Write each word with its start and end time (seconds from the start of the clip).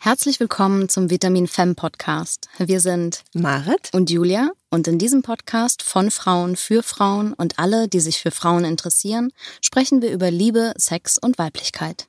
Herzlich 0.00 0.38
willkommen 0.38 0.88
zum 0.88 1.10
Vitamin 1.10 1.48
Femme 1.48 1.74
Podcast. 1.74 2.48
Wir 2.56 2.78
sind 2.78 3.24
Marit 3.34 3.90
und 3.92 4.10
Julia 4.10 4.52
und 4.70 4.86
in 4.86 4.96
diesem 4.96 5.22
Podcast 5.22 5.82
von 5.82 6.12
Frauen 6.12 6.54
für 6.54 6.84
Frauen 6.84 7.32
und 7.32 7.58
alle, 7.58 7.88
die 7.88 7.98
sich 7.98 8.20
für 8.20 8.30
Frauen 8.30 8.64
interessieren, 8.64 9.32
sprechen 9.60 10.00
wir 10.00 10.12
über 10.12 10.30
Liebe, 10.30 10.72
Sex 10.76 11.18
und 11.18 11.36
Weiblichkeit. 11.36 12.06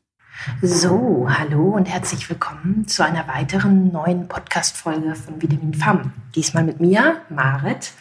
So, 0.62 1.28
hallo 1.28 1.72
und 1.76 1.86
herzlich 1.88 2.30
willkommen 2.30 2.88
zu 2.88 3.04
einer 3.04 3.28
weiteren 3.28 3.92
neuen 3.92 4.28
Podcast-Folge 4.28 5.16
von 5.16 5.42
Vitamin 5.42 5.74
Femme. 5.74 6.14
Diesmal 6.36 6.64
mit 6.64 6.80
mir, 6.80 7.24
Marit. 7.30 7.94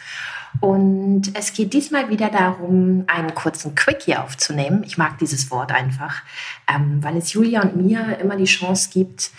Und 0.61 1.35
es 1.35 1.53
geht 1.53 1.73
diesmal 1.73 2.09
wieder 2.09 2.29
darum, 2.29 3.05
einen 3.07 3.33
kurzen 3.33 3.75
Quickie 3.75 4.15
aufzunehmen. 4.15 4.83
Ich 4.83 4.97
mag 4.97 5.17
dieses 5.19 5.51
Wort 5.51 5.71
einfach, 5.71 6.23
ähm, 6.67 7.03
weil 7.03 7.17
es 7.17 7.33
Julia 7.33 7.61
und 7.61 7.77
mir 7.77 8.17
immer 8.19 8.35
die 8.35 8.45
Chance 8.45 8.89
gibt, 8.91 9.31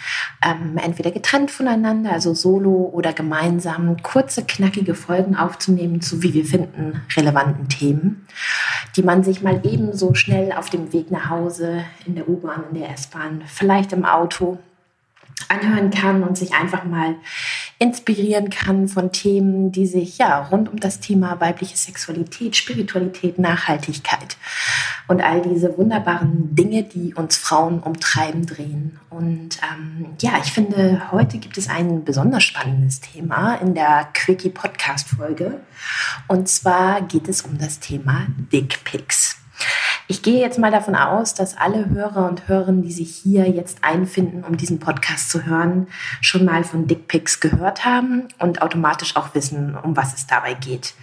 ähm, 0.42 0.78
entweder 0.78 1.10
getrennt 1.10 1.50
voneinander, 1.50 2.12
also 2.12 2.32
solo 2.32 2.90
oder 2.92 3.12
gemeinsam, 3.12 4.00
kurze, 4.02 4.44
knackige 4.44 4.94
Folgen 4.94 5.36
aufzunehmen 5.36 6.00
zu, 6.00 6.22
wie 6.22 6.32
wir 6.32 6.44
finden, 6.44 7.02
relevanten 7.14 7.68
Themen, 7.68 8.26
die 8.96 9.02
man 9.02 9.22
sich 9.22 9.42
mal 9.42 9.60
ebenso 9.64 10.14
schnell 10.14 10.52
auf 10.52 10.70
dem 10.70 10.92
Weg 10.92 11.10
nach 11.10 11.28
Hause, 11.28 11.84
in 12.06 12.14
der 12.14 12.28
U-Bahn, 12.28 12.64
in 12.72 12.80
der 12.80 12.90
S-Bahn, 12.90 13.42
vielleicht 13.46 13.92
im 13.92 14.04
Auto 14.04 14.58
anhören 15.48 15.90
kann 15.90 16.22
und 16.22 16.36
sich 16.36 16.54
einfach 16.54 16.84
mal 16.84 17.16
inspirieren 17.80 18.50
kann 18.50 18.88
von 18.88 19.10
Themen, 19.10 19.72
die 19.72 19.86
sich 19.86 20.18
ja 20.18 20.38
rund 20.38 20.68
um 20.68 20.78
das 20.78 21.00
Thema 21.00 21.40
weibliche 21.40 21.78
Sexualität, 21.78 22.54
Spiritualität, 22.54 23.38
Nachhaltigkeit 23.38 24.36
und 25.08 25.22
all 25.22 25.40
diese 25.40 25.76
wunderbaren 25.78 26.54
Dinge, 26.54 26.82
die 26.82 27.14
uns 27.14 27.38
Frauen 27.38 27.80
umtreiben, 27.80 28.44
drehen. 28.44 29.00
Und 29.08 29.58
ähm, 29.62 30.08
ja, 30.20 30.32
ich 30.44 30.52
finde, 30.52 31.10
heute 31.10 31.38
gibt 31.38 31.56
es 31.56 31.70
ein 31.70 32.04
besonders 32.04 32.44
spannendes 32.44 33.00
Thema 33.00 33.54
in 33.54 33.74
der 33.74 34.08
Quickie 34.12 34.50
Podcast 34.50 35.08
Folge. 35.08 35.60
Und 36.28 36.50
zwar 36.50 37.00
geht 37.00 37.28
es 37.28 37.40
um 37.40 37.56
das 37.56 37.80
Thema 37.80 38.26
Dickpics. 38.52 39.39
Ich 40.10 40.22
gehe 40.22 40.40
jetzt 40.40 40.58
mal 40.58 40.72
davon 40.72 40.96
aus, 40.96 41.34
dass 41.34 41.56
alle 41.56 41.88
Hörer 41.88 42.28
und 42.28 42.48
Hörerinnen, 42.48 42.82
die 42.82 42.90
sich 42.90 43.14
hier 43.14 43.48
jetzt 43.48 43.84
einfinden, 43.84 44.42
um 44.42 44.56
diesen 44.56 44.80
Podcast 44.80 45.30
zu 45.30 45.46
hören, 45.46 45.86
schon 46.20 46.44
mal 46.44 46.64
von 46.64 46.88
Dickpics 46.88 47.38
gehört 47.38 47.84
haben 47.84 48.26
und 48.40 48.60
automatisch 48.60 49.14
auch 49.14 49.36
wissen, 49.36 49.76
um 49.76 49.96
was 49.96 50.12
es 50.12 50.26
dabei 50.26 50.54
geht. 50.54 50.94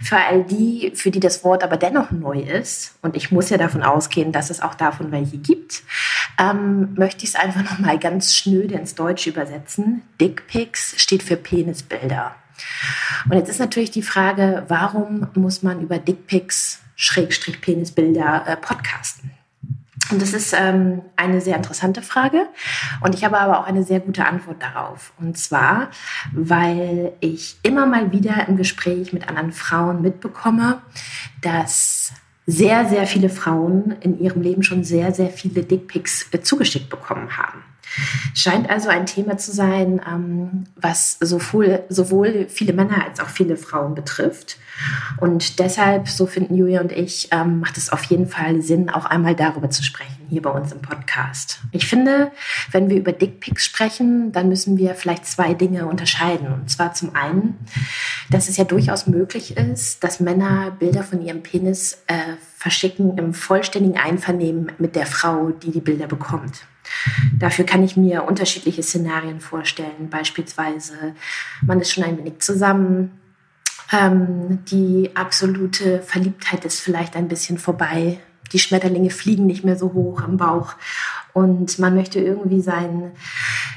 Für 0.00 0.16
all 0.16 0.44
die, 0.44 0.92
für 0.94 1.10
die 1.10 1.20
das 1.20 1.44
Wort 1.44 1.62
aber 1.62 1.76
dennoch 1.76 2.10
neu 2.10 2.40
ist, 2.40 2.94
und 3.02 3.16
ich 3.16 3.30
muss 3.30 3.50
ja 3.50 3.58
davon 3.58 3.82
ausgehen, 3.82 4.32
dass 4.32 4.48
es 4.48 4.62
auch 4.62 4.74
davon 4.74 5.12
welche 5.12 5.36
gibt, 5.36 5.82
ähm, 6.38 6.94
möchte 6.94 7.24
ich 7.24 7.34
es 7.34 7.36
einfach 7.36 7.64
noch 7.64 7.78
mal 7.80 7.98
ganz 7.98 8.34
schnöde 8.34 8.76
ins 8.76 8.94
Deutsche 8.94 9.28
übersetzen. 9.28 10.00
Dickpics 10.22 10.94
steht 10.96 11.22
für 11.22 11.36
Penisbilder. 11.36 12.34
Und 13.28 13.36
jetzt 13.36 13.50
ist 13.50 13.60
natürlich 13.60 13.90
die 13.90 14.00
Frage, 14.00 14.64
warum 14.68 15.26
muss 15.34 15.62
man 15.62 15.82
über 15.82 15.98
Dickpics 15.98 16.80
Schrägstrich 16.96 17.60
Penisbilder 17.60 18.44
äh, 18.46 18.56
podcasten? 18.56 19.30
Und 20.10 20.20
das 20.20 20.34
ist 20.34 20.54
ähm, 20.56 21.02
eine 21.16 21.40
sehr 21.40 21.56
interessante 21.56 22.02
Frage. 22.02 22.46
Und 23.00 23.14
ich 23.14 23.24
habe 23.24 23.38
aber 23.38 23.60
auch 23.60 23.66
eine 23.66 23.84
sehr 23.84 24.00
gute 24.00 24.26
Antwort 24.26 24.62
darauf. 24.62 25.12
Und 25.18 25.38
zwar, 25.38 25.90
weil 26.32 27.12
ich 27.20 27.56
immer 27.62 27.86
mal 27.86 28.12
wieder 28.12 28.46
im 28.48 28.56
Gespräch 28.56 29.12
mit 29.12 29.28
anderen 29.28 29.52
Frauen 29.52 30.02
mitbekomme, 30.02 30.82
dass 31.40 32.12
sehr, 32.46 32.86
sehr 32.86 33.06
viele 33.06 33.30
Frauen 33.30 33.96
in 34.00 34.20
ihrem 34.20 34.42
Leben 34.42 34.62
schon 34.62 34.84
sehr, 34.84 35.12
sehr 35.12 35.30
viele 35.30 35.64
Dickpics 35.64 36.28
äh, 36.32 36.40
zugeschickt 36.42 36.90
bekommen 36.90 37.38
haben. 37.38 37.62
Scheint 38.34 38.68
also 38.70 38.88
ein 38.88 39.06
Thema 39.06 39.36
zu 39.38 39.52
sein, 39.52 40.00
ähm, 40.06 40.64
was 40.76 41.18
sowohl, 41.20 41.84
sowohl 41.88 42.46
viele 42.48 42.72
Männer 42.72 43.04
als 43.04 43.20
auch 43.20 43.28
viele 43.28 43.56
Frauen 43.56 43.94
betrifft. 43.94 44.58
Und 45.18 45.58
deshalb, 45.58 46.08
so 46.08 46.26
finden 46.26 46.56
Julia 46.56 46.80
und 46.80 46.92
ich, 46.92 47.28
ähm, 47.30 47.60
macht 47.60 47.76
es 47.76 47.90
auf 47.90 48.04
jeden 48.04 48.26
Fall 48.26 48.60
Sinn, 48.62 48.90
auch 48.90 49.04
einmal 49.04 49.36
darüber 49.36 49.70
zu 49.70 49.82
sprechen, 49.82 50.26
hier 50.28 50.42
bei 50.42 50.50
uns 50.50 50.72
im 50.72 50.82
Podcast. 50.82 51.60
Ich 51.70 51.86
finde, 51.86 52.32
wenn 52.72 52.90
wir 52.90 52.96
über 52.96 53.12
Dickpics 53.12 53.64
sprechen, 53.64 54.32
dann 54.32 54.48
müssen 54.48 54.76
wir 54.76 54.94
vielleicht 54.94 55.26
zwei 55.26 55.54
Dinge 55.54 55.86
unterscheiden. 55.86 56.48
Und 56.52 56.70
zwar 56.70 56.92
zum 56.92 57.14
einen, 57.14 57.56
dass 58.30 58.48
es 58.48 58.56
ja 58.56 58.64
durchaus 58.64 59.06
möglich 59.06 59.56
ist, 59.56 60.02
dass 60.02 60.20
Männer 60.20 60.72
Bilder 60.72 61.04
von 61.04 61.22
ihrem 61.22 61.42
Penis 61.42 62.02
äh, 62.08 62.34
verschicken 62.56 63.16
im 63.16 63.34
vollständigen 63.34 63.98
Einvernehmen 63.98 64.72
mit 64.78 64.96
der 64.96 65.06
Frau, 65.06 65.50
die 65.50 65.70
die 65.70 65.80
Bilder 65.80 66.06
bekommt. 66.06 66.66
Dafür 67.38 67.64
kann 67.64 67.82
ich 67.82 67.96
mir 67.96 68.24
unterschiedliche 68.24 68.82
Szenarien 68.82 69.40
vorstellen. 69.40 70.10
Beispielsweise, 70.10 71.14
man 71.62 71.80
ist 71.80 71.92
schon 71.92 72.04
ein 72.04 72.18
wenig 72.18 72.40
zusammen, 72.40 73.20
ähm, 73.92 74.64
die 74.70 75.10
absolute 75.14 76.00
Verliebtheit 76.02 76.64
ist 76.64 76.80
vielleicht 76.80 77.16
ein 77.16 77.28
bisschen 77.28 77.58
vorbei. 77.58 78.18
Die 78.52 78.58
Schmetterlinge 78.58 79.10
fliegen 79.10 79.46
nicht 79.46 79.64
mehr 79.64 79.76
so 79.76 79.92
hoch 79.92 80.22
im 80.22 80.36
Bauch 80.36 80.74
und 81.34 81.80
man 81.80 81.96
möchte 81.96 82.20
irgendwie 82.20 82.60
sein, 82.60 83.10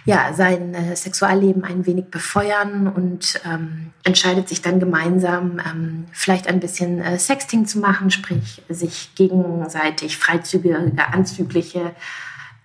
ja, 0.06 0.34
sein 0.34 0.76
äh, 0.76 0.96
Sexualleben 0.96 1.64
ein 1.64 1.88
wenig 1.88 2.06
befeuern 2.06 2.88
und 2.88 3.42
ähm, 3.46 3.92
entscheidet 4.04 4.48
sich 4.48 4.62
dann 4.62 4.80
gemeinsam, 4.80 5.60
ähm, 5.68 6.06
vielleicht 6.12 6.48
ein 6.48 6.60
bisschen 6.60 7.02
äh, 7.02 7.18
Sexting 7.18 7.66
zu 7.66 7.80
machen, 7.80 8.12
sprich 8.12 8.62
sich 8.70 9.16
gegenseitig 9.16 10.18
freizügige, 10.18 10.92
anzügliche 11.12 11.96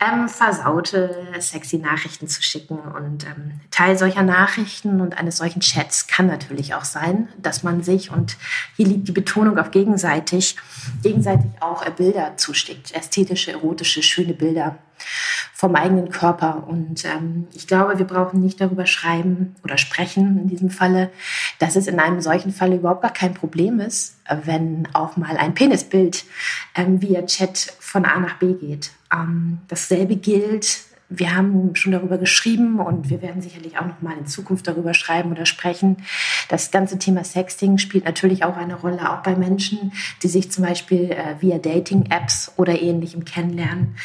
ähm, 0.03 0.29
versaute, 0.29 1.29
sexy 1.39 1.79
Nachrichten 1.79 2.29
zu 2.29 2.43
schicken. 2.43 2.79
Und 2.79 3.25
ähm, 3.25 3.61
Teil 3.71 3.97
solcher 3.97 4.23
Nachrichten 4.23 5.01
und 5.01 5.19
eines 5.19 5.37
solchen 5.37 5.61
Chats 5.61 6.07
kann 6.07 6.27
natürlich 6.27 6.75
auch 6.75 6.85
sein, 6.85 7.29
dass 7.39 7.63
man 7.63 7.83
sich, 7.83 8.11
und 8.11 8.37
hier 8.77 8.87
liegt 8.87 9.09
die 9.09 9.13
Betonung 9.13 9.59
auf 9.59 9.71
gegenseitig, 9.71 10.57
gegenseitig 11.03 11.51
auch 11.61 11.85
äh, 11.87 11.91
Bilder 11.91 12.37
zuschickt. 12.37 12.93
Ästhetische, 12.93 13.53
erotische, 13.53 14.03
schöne 14.03 14.35
Bilder 14.35 14.79
vom 15.55 15.75
eigenen 15.77 16.11
Körper. 16.11 16.65
Und 16.67 17.05
ähm, 17.05 17.47
ich 17.53 17.67
glaube, 17.67 17.99
wir 17.99 18.07
brauchen 18.07 18.41
nicht 18.41 18.61
darüber 18.61 18.87
schreiben 18.87 19.55
oder 19.63 19.79
sprechen 19.79 20.39
in 20.39 20.49
diesem 20.49 20.71
Falle, 20.71 21.11
dass 21.59 21.77
es 21.77 21.87
in 21.87 22.01
einem 22.01 22.21
solchen 22.21 22.53
Fall 22.53 22.73
überhaupt 22.73 23.03
gar 23.03 23.13
kein 23.13 23.35
Problem 23.35 23.81
ist, 23.81 24.17
wenn 24.45 24.89
auch 24.93 25.17
mal 25.17 25.37
ein 25.37 25.55
Penisbild 25.55 26.25
ähm, 26.75 27.03
via 27.03 27.25
Chat 27.27 27.75
von 27.79 28.05
A 28.05 28.19
nach 28.19 28.39
B 28.39 28.55
geht. 28.55 28.91
Ähm, 29.13 29.59
dasselbe 29.69 30.17
gilt 30.17 30.93
wir 31.19 31.35
haben 31.35 31.75
schon 31.75 31.93
darüber 31.93 32.19
geschrieben 32.19 32.81
und 32.81 33.11
wir 33.11 33.23
werden 33.23 33.43
sicherlich 33.43 33.79
auch 33.79 33.87
noch 33.87 34.01
mal 34.01 34.17
in 34.17 34.27
Zukunft 34.27 34.67
darüber 34.67 34.95
schreiben 34.95 35.31
oder 35.31 35.47
sprechen. 35.47 35.99
Das 36.49 36.71
ganze 36.71 36.99
Thema 36.99 37.25
Sexting 37.25 37.79
spielt 37.79 38.05
natürlich 38.05 38.45
auch 38.45 38.57
eine 38.57 38.75
Rolle, 38.75 39.11
auch 39.11 39.23
bei 39.23 39.37
Menschen, 39.37 39.93
die 40.23 40.29
sich 40.29 40.51
zum 40.51 40.65
Beispiel 40.65 41.11
äh, 41.11 41.41
via 41.41 41.59
Dating-Apps 41.59 42.53
oder 42.57 42.81
ähnlichem 42.81 43.25
kennenlernen. 43.25 43.97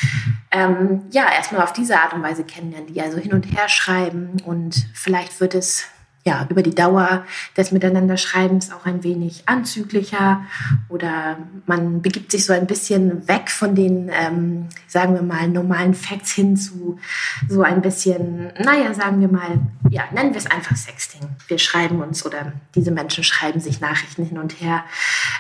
Ähm, 0.52 1.04
ja, 1.12 1.28
erstmal 1.34 1.62
auf 1.62 1.74
diese 1.74 2.00
Art 2.00 2.14
und 2.14 2.24
Weise 2.24 2.44
kennenlernen, 2.44 2.94
die 2.94 3.02
also 3.02 3.18
hin 3.18 3.34
und 3.34 3.44
her 3.44 3.70
schreiben 3.70 4.38
und 4.46 4.88
vielleicht 4.94 5.40
wird 5.40 5.56
es 5.56 5.88
ja, 6.28 6.46
über 6.50 6.62
die 6.62 6.76
Dauer 6.76 7.24
des 7.56 7.72
Miteinanderschreibens 7.72 8.74
auch 8.74 8.86
ein 8.86 9.02
wenig 9.02 9.44
anzüglicher 9.46 10.42
oder 10.90 11.38
man 11.66 12.02
begibt 12.02 12.34
sich 12.34 12.44
so 12.44 12.52
ein 12.52 12.68
bisschen 12.68 13.26
weg 13.30 13.50
von 13.50 13.76
den, 13.76 14.12
ähm, 14.12 14.68
sagen 14.88 15.14
wir 15.14 15.22
mal, 15.22 15.48
normalen 15.48 15.94
Facts 15.94 16.34
hin 16.34 16.58
zu 16.58 17.00
so 17.48 17.62
ein 17.62 17.82
bisschen, 17.82 18.52
naja, 18.62 18.94
sagen 18.94 19.22
wir 19.22 19.30
mal, 19.30 19.62
ja, 19.90 20.04
nennen 20.12 20.32
wir 20.32 20.40
es 20.40 20.48
einfach 20.48 20.76
Sexting. 20.76 21.22
Wir 21.48 21.60
schreiben 21.60 22.02
uns 22.02 22.26
oder 22.26 22.52
diese 22.76 22.92
Menschen 22.92 23.24
schreiben 23.24 23.62
sich 23.62 23.80
Nachrichten 23.80 24.26
hin 24.26 24.38
und 24.38 24.60
her, 24.60 24.84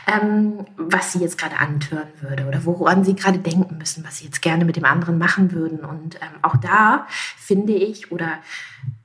ähm, 0.08 0.66
was 0.78 1.12
sie 1.12 1.20
jetzt 1.20 1.38
gerade 1.38 1.58
antören 1.58 2.08
würde 2.22 2.48
oder 2.48 2.64
woran 2.64 3.04
sie 3.04 3.14
gerade 3.14 3.40
denken 3.40 3.78
müssen, 3.78 4.06
was 4.06 4.20
sie 4.20 4.26
jetzt 4.26 4.42
gerne 4.42 4.64
mit 4.64 4.78
dem 4.78 4.86
anderen 4.86 5.18
machen 5.18 5.52
würden. 5.52 5.80
Und 5.80 6.16
ähm, 6.16 6.40
auch 6.44 6.56
da 6.56 7.08
finde 7.36 7.74
ich 7.74 8.10
oder 8.10 8.40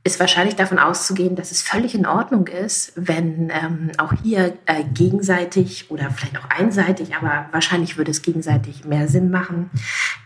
ist 0.04 0.18
wahrscheinlich 0.18 0.56
davon 0.56 0.78
auszugehen, 0.80 1.36
dass 1.36 1.52
es 1.52 1.62
völlig 1.62 1.94
in 1.94 2.06
Ordnung 2.06 2.48
ist, 2.48 2.92
wenn 2.96 3.50
ähm, 3.50 3.92
auch 3.98 4.12
hier 4.22 4.56
äh, 4.66 4.82
gegenseitig 4.92 5.90
oder 5.92 6.10
vielleicht 6.10 6.38
auch 6.38 6.50
einseitig, 6.50 7.14
aber 7.14 7.46
wahrscheinlich 7.52 7.96
würde 7.96 8.10
es 8.10 8.22
gegenseitig 8.22 8.84
mehr 8.84 9.06
Sinn 9.06 9.30
machen, 9.30 9.70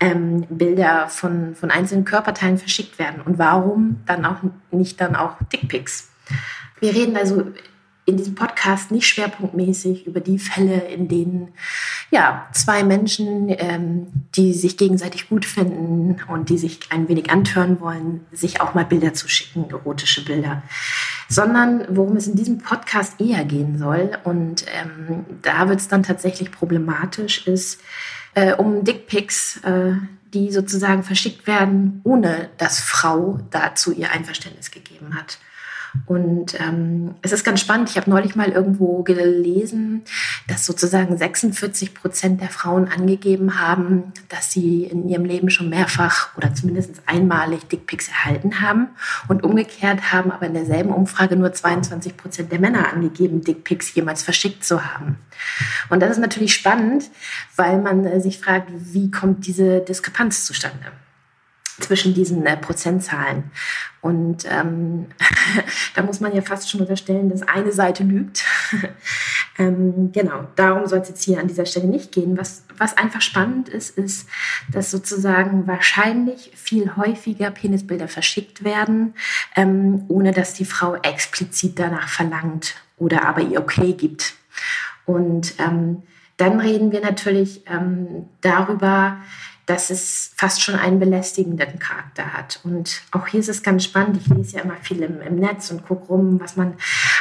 ähm, 0.00 0.46
Bilder 0.48 1.08
von, 1.08 1.54
von 1.54 1.70
einzelnen 1.70 2.06
Körperteilen 2.06 2.56
verschickt 2.56 2.98
werden. 2.98 3.20
Und 3.20 3.38
warum 3.38 4.00
dann 4.06 4.24
auch 4.24 4.38
nicht 4.70 5.00
dann 5.00 5.14
auch 5.14 5.36
Dickpics? 5.52 6.08
Wir 6.80 6.94
reden 6.94 7.16
also 7.16 7.52
in 8.06 8.16
diesem 8.16 8.36
Podcast 8.36 8.92
nicht 8.92 9.08
schwerpunktmäßig 9.08 10.06
über 10.06 10.20
die 10.20 10.38
Fälle, 10.38 10.76
in 10.76 11.08
denen 11.08 11.48
ja 12.12 12.48
zwei 12.52 12.84
Menschen, 12.84 13.48
ähm, 13.48 14.06
die 14.36 14.54
sich 14.54 14.76
gegenseitig 14.76 15.28
gut 15.28 15.44
finden 15.44 16.16
und 16.28 16.48
die 16.48 16.56
sich 16.56 16.80
ein 16.90 17.08
wenig 17.08 17.30
antören 17.30 17.80
wollen, 17.80 18.24
sich 18.30 18.60
auch 18.60 18.74
mal 18.74 18.84
Bilder 18.84 19.12
zu 19.12 19.28
schicken, 19.28 19.68
erotische 19.70 20.24
Bilder, 20.24 20.62
sondern 21.28 21.84
worum 21.90 22.16
es 22.16 22.28
in 22.28 22.36
diesem 22.36 22.58
Podcast 22.58 23.20
eher 23.20 23.44
gehen 23.44 23.76
soll 23.76 24.16
und 24.22 24.64
ähm, 24.72 25.24
da 25.42 25.68
wird 25.68 25.80
es 25.80 25.88
dann 25.88 26.04
tatsächlich 26.04 26.52
problematisch 26.52 27.46
ist, 27.48 27.80
äh, 28.34 28.54
um 28.54 28.84
Dickpics, 28.84 29.58
äh, 29.64 29.94
die 30.32 30.52
sozusagen 30.52 31.02
verschickt 31.02 31.48
werden, 31.48 32.02
ohne 32.04 32.50
dass 32.58 32.78
Frau 32.78 33.40
dazu 33.50 33.92
ihr 33.92 34.12
Einverständnis 34.12 34.70
gegeben 34.70 35.16
hat. 35.16 35.38
Und 36.06 36.58
ähm, 36.60 37.14
es 37.22 37.32
ist 37.32 37.44
ganz 37.44 37.60
spannend. 37.60 37.90
Ich 37.90 37.96
habe 37.96 38.10
neulich 38.10 38.36
mal 38.36 38.50
irgendwo 38.50 39.02
gelesen, 39.02 40.02
dass 40.48 40.66
sozusagen 40.66 41.16
46 41.16 41.94
Prozent 41.94 42.40
der 42.40 42.48
Frauen 42.48 42.88
angegeben 42.88 43.60
haben, 43.60 44.12
dass 44.28 44.52
sie 44.52 44.84
in 44.84 45.08
ihrem 45.08 45.24
Leben 45.24 45.50
schon 45.50 45.68
mehrfach 45.68 46.36
oder 46.36 46.54
zumindest 46.54 47.02
einmalig 47.06 47.68
Dickpics 47.68 48.08
erhalten 48.08 48.60
haben. 48.60 48.88
Und 49.28 49.42
umgekehrt 49.42 50.12
haben 50.12 50.30
aber 50.30 50.46
in 50.46 50.54
derselben 50.54 50.90
Umfrage 50.90 51.36
nur 51.36 51.52
22 51.52 52.16
Prozent 52.16 52.52
der 52.52 52.60
Männer 52.60 52.92
angegeben, 52.92 53.42
Dickpics 53.42 53.94
jemals 53.94 54.22
verschickt 54.22 54.64
zu 54.64 54.84
haben. 54.84 55.18
Und 55.88 56.00
das 56.00 56.12
ist 56.12 56.18
natürlich 56.18 56.54
spannend, 56.54 57.10
weil 57.56 57.80
man 57.80 58.04
äh, 58.04 58.20
sich 58.20 58.38
fragt, 58.38 58.70
wie 58.72 59.10
kommt 59.10 59.46
diese 59.46 59.80
Diskrepanz 59.80 60.44
zustande? 60.44 60.92
Zwischen 61.80 62.14
diesen 62.14 62.46
äh, 62.46 62.56
Prozentzahlen. 62.56 63.44
Und 64.00 64.44
ähm, 64.48 65.06
da 65.94 66.02
muss 66.02 66.20
man 66.20 66.34
ja 66.34 66.42
fast 66.42 66.70
schon 66.70 66.80
unterstellen, 66.80 67.28
dass 67.28 67.42
eine 67.42 67.72
Seite 67.72 68.04
lügt. 68.04 68.44
ähm, 69.58 70.12
genau, 70.12 70.46
darum 70.56 70.86
soll 70.86 71.00
es 71.00 71.08
jetzt 71.08 71.24
hier 71.24 71.40
an 71.40 71.48
dieser 71.48 71.66
Stelle 71.66 71.86
nicht 71.86 72.12
gehen. 72.12 72.38
Was, 72.38 72.64
was 72.78 72.96
einfach 72.96 73.20
spannend 73.20 73.68
ist, 73.68 73.96
ist, 73.98 74.28
dass 74.70 74.90
sozusagen 74.90 75.66
wahrscheinlich 75.66 76.52
viel 76.54 76.96
häufiger 76.96 77.50
Penisbilder 77.50 78.08
verschickt 78.08 78.64
werden, 78.64 79.14
ähm, 79.54 80.04
ohne 80.08 80.32
dass 80.32 80.54
die 80.54 80.66
Frau 80.66 80.94
explizit 80.96 81.78
danach 81.78 82.08
verlangt 82.08 82.76
oder 82.96 83.26
aber 83.26 83.42
ihr 83.42 83.60
okay 83.60 83.92
gibt. 83.92 84.34
Und 85.04 85.54
ähm, 85.58 86.02
dann 86.36 86.60
reden 86.60 86.92
wir 86.92 87.00
natürlich 87.00 87.62
ähm, 87.66 88.26
darüber, 88.40 89.18
dass 89.66 89.90
es 89.90 90.30
fast 90.36 90.62
schon 90.62 90.76
einen 90.76 91.00
belästigenden 91.00 91.80
Charakter 91.80 92.32
hat. 92.32 92.60
Und 92.62 93.02
auch 93.10 93.26
hier 93.26 93.40
ist 93.40 93.48
es 93.48 93.64
ganz 93.64 93.82
spannend. 93.84 94.20
Ich 94.20 94.28
lese 94.28 94.56
ja 94.56 94.62
immer 94.62 94.76
viel 94.80 95.02
im, 95.02 95.20
im 95.20 95.36
Netz 95.36 95.72
und 95.72 95.84
gucke 95.84 96.06
rum, 96.06 96.40
was 96.40 96.56
man 96.56 96.74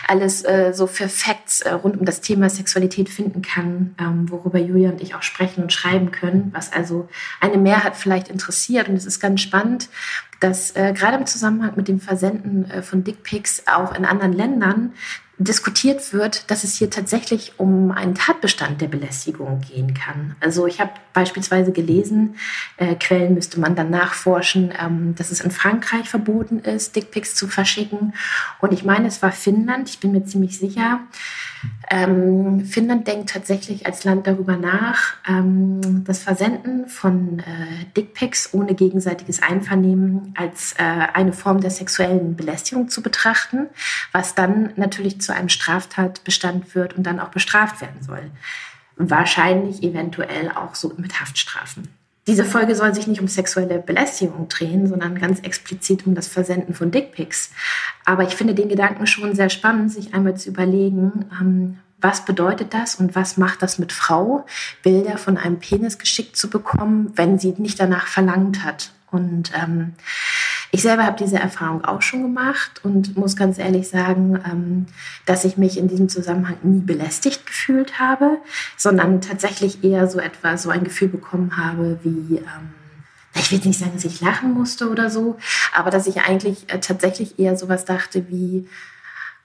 alles 0.07 0.45
äh, 0.45 0.71
so 0.73 0.85
für 0.85 1.09
Facts 1.09 1.61
äh, 1.61 1.71
rund 1.71 1.97
um 1.97 2.05
das 2.05 2.21
Thema 2.21 2.49
Sexualität 2.49 3.09
finden 3.09 3.41
kann, 3.41 3.95
ähm, 3.99 4.29
worüber 4.29 4.59
Julia 4.59 4.91
und 4.91 5.01
ich 5.01 5.15
auch 5.15 5.23
sprechen 5.23 5.63
und 5.63 5.73
schreiben 5.73 6.11
können, 6.11 6.51
was 6.53 6.71
also 6.71 7.09
eine 7.41 7.57
Mehrheit 7.57 7.95
vielleicht 7.95 8.27
interessiert. 8.27 8.89
Und 8.89 8.95
es 8.95 9.05
ist 9.05 9.19
ganz 9.19 9.41
spannend, 9.41 9.89
dass 10.39 10.75
äh, 10.75 10.93
gerade 10.93 11.17
im 11.17 11.25
Zusammenhang 11.25 11.73
mit 11.75 11.87
dem 11.87 11.99
Versenden 11.99 12.69
äh, 12.69 12.83
von 12.83 13.03
Dickpics 13.03 13.63
auch 13.65 13.95
in 13.95 14.05
anderen 14.05 14.33
Ländern 14.33 14.93
diskutiert 15.37 16.13
wird, 16.13 16.49
dass 16.49 16.63
es 16.63 16.75
hier 16.75 16.89
tatsächlich 16.89 17.53
um 17.57 17.91
einen 17.91 18.15
Tatbestand 18.15 18.79
der 18.79 18.87
Belästigung 18.87 19.59
gehen 19.61 19.93
kann. 19.93 20.35
Also 20.39 20.65
ich 20.65 20.79
habe 20.79 20.91
beispielsweise 21.13 21.73
gelesen, 21.73 22.37
äh, 22.77 22.95
Quellen 22.95 23.33
müsste 23.33 23.59
man 23.59 23.75
dann 23.75 23.89
nachforschen, 23.89 24.73
ähm, 24.79 25.13
dass 25.15 25.31
es 25.31 25.41
in 25.41 25.51
Frankreich 25.51 26.07
verboten 26.07 26.59
ist, 26.59 26.95
Dickpics 26.95 27.35
zu 27.35 27.47
verschicken. 27.47 28.13
Und 28.61 28.71
ich 28.71 28.85
meine, 28.85 29.07
es 29.07 29.21
war 29.21 29.33
Finnland, 29.33 29.89
ich 29.89 29.99
bin 29.99 30.13
mir 30.13 30.23
ziemlich 30.23 30.57
sicher. 30.57 31.01
Ähm, 31.89 32.65
Finnland 32.65 33.07
denkt 33.07 33.29
tatsächlich 33.29 33.85
als 33.85 34.03
Land 34.03 34.27
darüber 34.27 34.57
nach, 34.57 35.15
ähm, 35.27 36.03
das 36.03 36.19
Versenden 36.23 36.87
von 36.87 37.39
äh, 37.39 37.85
Dickpics 37.95 38.53
ohne 38.53 38.73
gegenseitiges 38.73 39.41
Einvernehmen 39.41 40.33
als 40.35 40.73
äh, 40.73 40.83
eine 40.83 41.33
Form 41.33 41.61
der 41.61 41.71
sexuellen 41.71 42.35
Belästigung 42.35 42.89
zu 42.89 43.01
betrachten, 43.01 43.67
was 44.11 44.35
dann 44.35 44.73
natürlich 44.75 45.21
zu 45.21 45.33
einem 45.33 45.49
Straftatbestand 45.49 46.75
wird 46.75 46.93
und 46.93 47.03
dann 47.03 47.19
auch 47.19 47.29
bestraft 47.29 47.81
werden 47.81 48.01
soll. 48.01 48.31
Wahrscheinlich 48.97 49.83
eventuell 49.83 50.51
auch 50.51 50.75
so 50.75 50.93
mit 50.97 51.19
Haftstrafen. 51.19 51.87
Diese 52.27 52.43
Folge 52.43 52.73
soll 52.73 52.95
sich 52.95 53.05
nicht 53.05 53.21
um 53.21 53.27
sexuelle 53.27 53.77
Belästigung 53.77 54.47
drehen, 54.47 54.87
sondern 54.87 55.19
ganz 55.19 55.41
explizit 55.41 56.07
um 56.07 56.15
das 56.15 56.27
Versenden 56.27 56.73
von 56.73 56.89
Dickpics. 56.89 57.51
Aber 58.05 58.23
ich 58.23 58.35
finde 58.35 58.53
den 58.53 58.69
Gedanken 58.69 59.07
schon 59.07 59.35
sehr 59.35 59.49
spannend, 59.49 59.91
sich 59.91 60.13
einmal 60.13 60.37
zu 60.37 60.49
überlegen, 60.49 61.25
ähm, 61.41 61.79
was 61.99 62.23
bedeutet 62.23 62.73
das 62.73 62.95
und 62.95 63.15
was 63.15 63.37
macht 63.37 63.63
das 63.63 63.79
mit 63.79 63.91
Frau, 63.91 64.45
Bilder 64.83 65.17
von 65.17 65.37
einem 65.37 65.59
Penis 65.59 65.97
geschickt 65.97 66.37
zu 66.37 66.49
bekommen, 66.49 67.11
wenn 67.15 67.39
sie 67.39 67.55
nicht 67.57 67.79
danach 67.79 68.07
verlangt 68.07 68.63
hat. 68.63 68.91
Und 69.09 69.51
ähm, 69.55 69.93
ich 70.71 70.81
selber 70.81 71.05
habe 71.05 71.17
diese 71.17 71.39
Erfahrung 71.39 71.85
auch 71.85 72.01
schon 72.01 72.21
gemacht 72.21 72.83
und 72.83 73.15
muss 73.17 73.35
ganz 73.35 73.57
ehrlich 73.57 73.87
sagen, 73.87 74.39
ähm, 74.45 74.85
dass 75.25 75.45
ich 75.45 75.57
mich 75.57 75.77
in 75.77 75.87
diesem 75.87 76.09
Zusammenhang 76.09 76.57
nie 76.63 76.81
belästigt 76.81 77.45
gefühlt 77.45 77.97
habe, 77.97 78.37
sondern 78.77 79.21
tatsächlich 79.21 79.83
eher 79.83 80.07
so 80.07 80.19
etwa 80.19 80.57
so 80.57 80.69
ein 80.69 80.83
Gefühl 80.83 81.07
bekommen 81.07 81.57
habe 81.57 81.99
wie 82.03 82.37
ähm, 82.37 82.73
ich 83.35 83.51
will 83.51 83.59
nicht 83.59 83.79
sagen, 83.79 83.91
dass 83.93 84.05
ich 84.05 84.21
lachen 84.21 84.53
musste 84.53 84.89
oder 84.89 85.09
so, 85.09 85.37
aber 85.73 85.91
dass 85.91 86.07
ich 86.07 86.21
eigentlich 86.21 86.71
äh, 86.73 86.79
tatsächlich 86.79 87.39
eher 87.39 87.57
sowas 87.57 87.85
dachte 87.85 88.29
wie, 88.29 88.67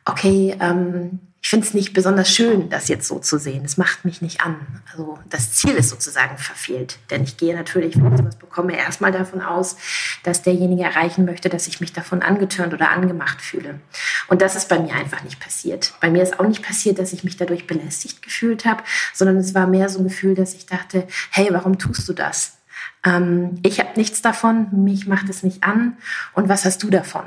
okay, 0.05 0.57
ähm, 0.61 1.21
ich 1.43 1.49
finde 1.49 1.67
es 1.67 1.73
nicht 1.73 1.95
besonders 1.95 2.31
schön, 2.31 2.69
das 2.69 2.89
jetzt 2.89 3.09
so 3.09 3.19
zu 3.19 3.39
sehen. 3.39 3.65
Es 3.65 3.79
macht 3.79 4.05
mich 4.05 4.21
nicht 4.21 4.43
an. 4.43 4.57
Also 4.93 5.19
das 5.31 5.55
Ziel 5.55 5.71
ist 5.71 5.89
sozusagen 5.89 6.37
verfehlt. 6.37 6.99
Denn 7.09 7.25
ich 7.25 7.39
gehe 7.39 7.57
natürlich, 7.57 7.97
wenn 7.97 8.13
ich 8.13 8.19
sowas 8.19 8.37
bekomme, 8.37 8.77
erstmal 8.77 9.11
davon 9.11 9.41
aus, 9.41 9.77
dass 10.23 10.43
derjenige 10.43 10.83
erreichen 10.83 11.25
möchte, 11.25 11.49
dass 11.49 11.67
ich 11.67 11.81
mich 11.81 11.95
davon 11.95 12.21
angetörnt 12.21 12.75
oder 12.75 12.91
angemacht 12.91 13.41
fühle. 13.41 13.81
Und 14.29 14.43
das 14.43 14.55
ist 14.55 14.69
bei 14.69 14.79
mir 14.79 14.95
einfach 14.95 15.25
nicht 15.25 15.41
passiert. 15.41 15.95
Bei 16.03 16.11
mir 16.11 16.23
ist 16.23 16.39
auch 16.39 16.47
nicht 16.47 16.63
passiert, 16.63 16.99
dass 16.99 17.15
ich 17.15 17.25
mich 17.25 17.39
dadurch 17.39 17.67
belästigt 17.67 18.21
gefühlt 18.21 18.67
habe, 18.67 18.83
sondern 19.15 19.39
es 19.39 19.55
war 19.55 19.67
mehr 19.67 19.89
so 19.89 20.01
ein 20.01 20.05
Gefühl, 20.05 20.35
dass 20.35 20.53
ich 20.53 20.67
dachte, 20.67 21.09
hey, 21.31 21.49
warum 21.53 21.79
tust 21.79 22.07
du 22.07 22.13
das? 22.13 22.60
Ähm, 23.05 23.59
ich 23.63 23.81
habe 23.81 23.91
nichts 23.97 24.23
davon, 24.23 24.69
mich 24.85 25.07
macht 25.07 25.29
es 25.29 25.43
nicht 25.43 25.65
an. 25.65 25.97
Und 26.35 26.49
was 26.49 26.65
hast 26.65 26.83
du 26.83 26.91
davon? 26.91 27.25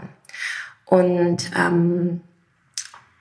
Und 0.85 1.51
ähm, 1.57 2.21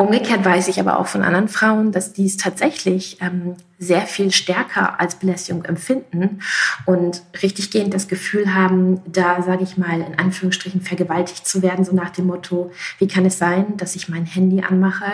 Umgekehrt 0.02 0.44
weiß 0.44 0.66
ich 0.66 0.80
aber 0.80 0.98
auch 0.98 1.06
von 1.06 1.22
anderen 1.22 1.46
Frauen, 1.46 1.92
dass 1.92 2.12
die 2.12 2.26
es 2.26 2.36
tatsächlich 2.36 3.18
ähm, 3.20 3.54
sehr 3.78 4.00
viel 4.00 4.32
stärker 4.32 4.98
als 4.98 5.14
Belästigung 5.14 5.64
empfinden 5.64 6.40
und 6.86 7.22
richtiggehend 7.40 7.94
das 7.94 8.08
Gefühl 8.08 8.52
haben, 8.52 9.00
da 9.06 9.42
sage 9.42 9.62
ich 9.62 9.76
mal 9.76 10.00
in 10.00 10.18
Anführungsstrichen 10.18 10.80
vergewaltigt 10.80 11.46
zu 11.46 11.62
werden, 11.62 11.84
so 11.84 11.94
nach 11.94 12.10
dem 12.10 12.26
Motto, 12.26 12.72
wie 12.98 13.06
kann 13.06 13.24
es 13.24 13.38
sein, 13.38 13.76
dass 13.76 13.94
ich 13.94 14.08
mein 14.08 14.24
Handy 14.24 14.64
anmache, 14.64 15.06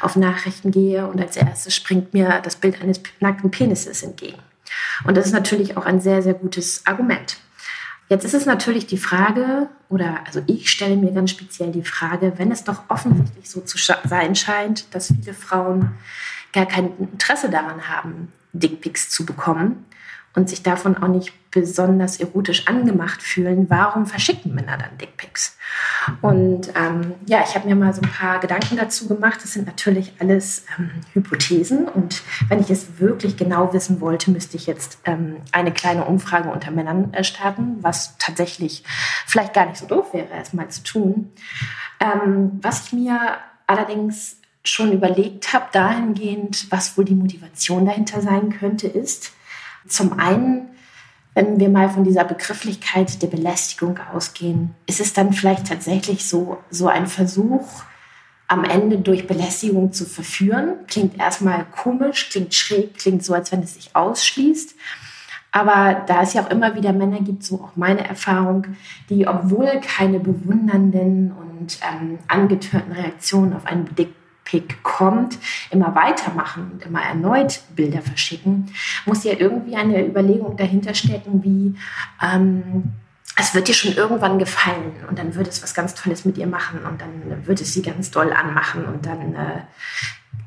auf 0.00 0.16
Nachrichten 0.16 0.72
gehe 0.72 1.06
und 1.06 1.20
als 1.20 1.36
erstes 1.36 1.72
springt 1.72 2.12
mir 2.12 2.40
das 2.42 2.56
Bild 2.56 2.82
eines 2.82 3.00
nackten 3.20 3.52
Penises 3.52 4.02
entgegen. 4.02 4.42
Und 5.04 5.16
das 5.16 5.26
ist 5.26 5.32
natürlich 5.32 5.76
auch 5.76 5.86
ein 5.86 6.00
sehr, 6.00 6.22
sehr 6.22 6.34
gutes 6.34 6.86
Argument. 6.86 7.38
Jetzt 8.08 8.24
ist 8.24 8.34
es 8.34 8.46
natürlich 8.46 8.86
die 8.86 8.98
Frage, 8.98 9.68
oder 9.88 10.20
also 10.26 10.42
ich 10.46 10.70
stelle 10.70 10.96
mir 10.96 11.12
ganz 11.12 11.30
speziell 11.30 11.72
die 11.72 11.84
Frage, 11.84 12.34
wenn 12.36 12.52
es 12.52 12.64
doch 12.64 12.82
offensichtlich 12.88 13.48
so 13.48 13.60
zu 13.60 13.78
sein 13.78 14.34
scheint, 14.34 14.94
dass 14.94 15.08
viele 15.08 15.34
Frauen 15.34 15.92
gar 16.52 16.66
kein 16.66 16.96
Interesse 16.98 17.48
daran 17.48 17.88
haben, 17.88 18.32
Dickpics 18.52 19.08
zu 19.08 19.24
bekommen, 19.24 19.86
und 20.34 20.48
sich 20.48 20.62
davon 20.62 20.96
auch 20.96 21.08
nicht 21.08 21.32
besonders 21.52 22.18
erotisch 22.18 22.66
angemacht 22.66 23.22
fühlen, 23.22 23.68
warum 23.68 24.06
verschicken 24.06 24.54
Männer 24.54 24.78
dann 24.78 24.98
Dickpics? 24.98 25.56
Und 26.20 26.72
ähm, 26.74 27.14
ja, 27.26 27.44
ich 27.46 27.54
habe 27.54 27.68
mir 27.68 27.76
mal 27.76 27.94
so 27.94 28.00
ein 28.00 28.10
paar 28.10 28.40
Gedanken 28.40 28.76
dazu 28.76 29.06
gemacht. 29.06 29.40
Das 29.42 29.52
sind 29.52 29.66
natürlich 29.66 30.14
alles 30.18 30.64
ähm, 30.78 30.90
Hypothesen. 31.12 31.86
Und 31.88 32.22
wenn 32.48 32.60
ich 32.60 32.70
es 32.70 32.98
wirklich 32.98 33.36
genau 33.36 33.72
wissen 33.72 34.00
wollte, 34.00 34.30
müsste 34.30 34.56
ich 34.56 34.66
jetzt 34.66 34.98
ähm, 35.04 35.36
eine 35.52 35.72
kleine 35.72 36.06
Umfrage 36.06 36.50
unter 36.50 36.70
Männern 36.70 37.12
äh, 37.12 37.22
starten, 37.22 37.76
was 37.80 38.16
tatsächlich 38.18 38.82
vielleicht 39.26 39.54
gar 39.54 39.66
nicht 39.66 39.78
so 39.78 39.86
doof 39.86 40.12
wäre, 40.12 40.28
erstmal 40.28 40.68
zu 40.70 40.82
tun. 40.82 41.32
Ähm, 42.00 42.58
was 42.62 42.86
ich 42.86 42.92
mir 42.94 43.18
allerdings 43.66 44.38
schon 44.64 44.92
überlegt 44.92 45.52
habe, 45.52 45.66
dahingehend, 45.72 46.70
was 46.70 46.96
wohl 46.96 47.04
die 47.04 47.14
Motivation 47.14 47.84
dahinter 47.84 48.20
sein 48.22 48.50
könnte, 48.58 48.86
ist, 48.88 49.32
zum 49.86 50.18
einen, 50.18 50.68
wenn 51.34 51.58
wir 51.58 51.68
mal 51.68 51.88
von 51.88 52.04
dieser 52.04 52.24
Begrifflichkeit 52.24 53.22
der 53.22 53.28
Belästigung 53.28 53.98
ausgehen, 54.12 54.74
ist 54.86 55.00
es 55.00 55.12
dann 55.12 55.32
vielleicht 55.32 55.66
tatsächlich 55.66 56.28
so, 56.28 56.58
so 56.70 56.88
ein 56.88 57.06
Versuch, 57.06 57.66
am 58.48 58.64
Ende 58.64 58.98
durch 58.98 59.26
Belästigung 59.26 59.92
zu 59.92 60.04
verführen. 60.04 60.74
Klingt 60.86 61.18
erstmal 61.18 61.64
komisch, 61.64 62.28
klingt 62.28 62.54
schräg, 62.54 62.98
klingt 62.98 63.24
so, 63.24 63.32
als 63.32 63.50
wenn 63.50 63.62
es 63.62 63.74
sich 63.74 63.96
ausschließt. 63.96 64.74
Aber 65.52 66.02
da 66.06 66.22
es 66.22 66.34
ja 66.34 66.44
auch 66.44 66.50
immer 66.50 66.74
wieder 66.74 66.92
Männer 66.92 67.20
gibt, 67.20 67.44
so 67.44 67.56
auch 67.56 67.76
meine 67.76 68.06
Erfahrung, 68.06 68.66
die, 69.08 69.26
obwohl 69.26 69.80
keine 69.80 70.18
bewundernden 70.18 71.32
und 71.32 71.78
ähm, 71.82 72.18
angetörten 72.28 72.92
Reaktionen 72.92 73.54
auf 73.54 73.66
einen 73.66 73.84
Pick 74.44 74.82
kommt, 74.82 75.38
immer 75.70 75.94
weitermachen 75.94 76.72
und 76.72 76.84
immer 76.84 77.02
erneut 77.02 77.60
Bilder 77.74 78.02
verschicken, 78.02 78.72
muss 79.06 79.24
ja 79.24 79.32
irgendwie 79.32 79.76
eine 79.76 80.04
Überlegung 80.04 80.56
dahinter 80.56 80.94
stecken, 80.94 81.42
wie 81.44 81.74
ähm, 82.22 82.92
es 83.36 83.54
wird 83.54 83.68
dir 83.68 83.74
schon 83.74 83.94
irgendwann 83.94 84.38
gefallen 84.38 84.92
und 85.08 85.18
dann 85.18 85.34
wird 85.34 85.48
es 85.48 85.62
was 85.62 85.74
ganz 85.74 85.94
Tolles 85.94 86.24
mit 86.24 86.36
ihr 86.36 86.46
machen 86.46 86.84
und 86.84 87.00
dann 87.00 87.46
wird 87.46 87.60
es 87.60 87.72
sie 87.72 87.82
ganz 87.82 88.10
doll 88.10 88.32
anmachen 88.32 88.84
und 88.84 89.06
dann, 89.06 89.34
äh, 89.34 89.60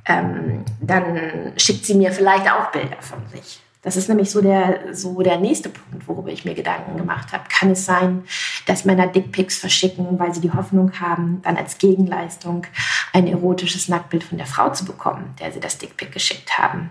ähm, 0.06 0.66
dann 0.82 1.54
schickt 1.58 1.86
sie 1.86 1.96
mir 1.96 2.12
vielleicht 2.12 2.50
auch 2.52 2.72
Bilder 2.72 3.02
von 3.02 3.26
sich. 3.28 3.65
Das 3.86 3.98
ist 3.98 4.10
nämlich 4.10 4.32
so 4.32 4.42
der, 4.42 4.96
so 4.96 5.22
der 5.22 5.38
nächste 5.38 5.70
Punkt, 5.70 6.08
worüber 6.08 6.32
ich 6.32 6.44
mir 6.44 6.56
Gedanken 6.56 6.98
gemacht 6.98 7.32
habe. 7.32 7.44
Kann 7.50 7.70
es 7.70 7.86
sein, 7.86 8.24
dass 8.66 8.84
Männer 8.84 9.06
Dickpics 9.06 9.60
verschicken, 9.60 10.18
weil 10.18 10.34
sie 10.34 10.42
die 10.42 10.52
Hoffnung 10.52 11.00
haben, 11.00 11.40
dann 11.44 11.56
als 11.56 11.78
Gegenleistung 11.78 12.66
ein 13.14 13.28
erotisches 13.28 13.88
Nacktbild 13.88 14.24
von 14.24 14.40
der 14.40 14.48
Frau 14.48 14.72
zu 14.72 14.86
bekommen, 14.86 15.36
der 15.40 15.52
sie 15.52 15.60
das 15.60 15.78
Dickpic 15.78 16.12
geschickt 16.12 16.58
haben? 16.58 16.90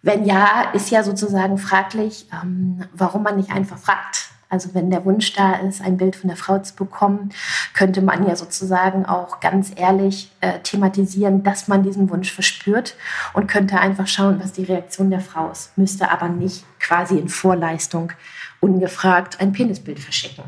Wenn 0.00 0.24
ja, 0.24 0.70
ist 0.72 0.90
ja 0.90 1.02
sozusagen 1.02 1.58
fraglich, 1.58 2.28
ähm, 2.32 2.84
warum 2.92 3.24
man 3.24 3.36
nicht 3.36 3.50
einfach 3.50 3.78
fragt. 3.78 4.28
Also 4.50 4.72
wenn 4.72 4.90
der 4.90 5.04
Wunsch 5.04 5.34
da 5.34 5.56
ist, 5.56 5.82
ein 5.82 5.98
Bild 5.98 6.16
von 6.16 6.28
der 6.28 6.36
Frau 6.36 6.58
zu 6.58 6.74
bekommen, 6.74 7.30
könnte 7.74 8.00
man 8.00 8.26
ja 8.26 8.34
sozusagen 8.34 9.04
auch 9.04 9.40
ganz 9.40 9.72
ehrlich 9.76 10.30
äh, 10.40 10.60
thematisieren, 10.60 11.42
dass 11.42 11.68
man 11.68 11.82
diesen 11.82 12.08
Wunsch 12.08 12.32
verspürt 12.32 12.96
und 13.34 13.46
könnte 13.46 13.78
einfach 13.78 14.06
schauen, 14.06 14.40
was 14.42 14.52
die 14.52 14.64
Reaktion 14.64 15.10
der 15.10 15.20
Frau 15.20 15.50
ist. 15.50 15.76
Müsste 15.76 16.10
aber 16.10 16.28
nicht 16.28 16.64
quasi 16.80 17.18
in 17.18 17.28
Vorleistung 17.28 18.12
ungefragt 18.60 19.40
ein 19.40 19.52
Penisbild 19.52 20.00
verschicken. 20.00 20.44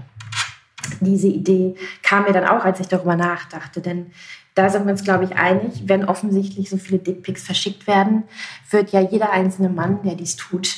Diese 1.00 1.28
Idee 1.28 1.76
kam 2.02 2.24
mir 2.24 2.32
dann 2.32 2.46
auch, 2.48 2.64
als 2.64 2.80
ich 2.80 2.88
darüber 2.88 3.16
nachdachte, 3.16 3.80
denn 3.82 4.12
da 4.54 4.68
sind 4.68 4.86
wir 4.86 4.92
uns, 4.92 5.04
glaube 5.04 5.24
ich, 5.24 5.36
einig, 5.36 5.82
wenn 5.86 6.04
offensichtlich 6.04 6.70
so 6.70 6.76
viele 6.76 6.98
Dickpics 6.98 7.44
verschickt 7.44 7.86
werden, 7.86 8.24
wird 8.70 8.90
ja 8.90 9.00
jeder 9.00 9.30
einzelne 9.30 9.68
Mann, 9.68 10.02
der 10.02 10.16
dies 10.16 10.36
tut, 10.36 10.76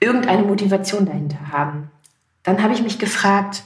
irgendeine 0.00 0.42
Motivation 0.42 1.06
dahinter 1.06 1.50
haben. 1.50 1.90
Dann 2.46 2.62
habe 2.62 2.72
ich 2.72 2.82
mich 2.82 3.00
gefragt, 3.00 3.64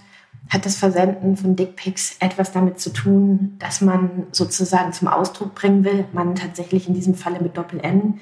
hat 0.48 0.64
das 0.64 0.76
Versenden 0.76 1.36
von 1.36 1.54
Dickpics 1.54 2.16
etwas 2.18 2.50
damit 2.50 2.80
zu 2.80 2.90
tun, 2.90 3.56
dass 3.58 3.82
man 3.82 4.26
sozusagen 4.32 4.94
zum 4.94 5.06
Ausdruck 5.06 5.54
bringen 5.54 5.84
will, 5.84 6.06
man 6.12 6.34
tatsächlich 6.34 6.88
in 6.88 6.94
diesem 6.94 7.14
Falle 7.14 7.40
mit 7.40 7.58
Doppel-N, 7.58 8.20